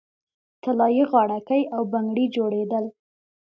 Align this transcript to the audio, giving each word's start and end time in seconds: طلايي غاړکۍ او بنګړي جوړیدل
طلايي 0.63 1.03
غاړکۍ 1.11 1.61
او 1.75 1.81
بنګړي 1.91 2.25
جوړیدل 2.35 2.85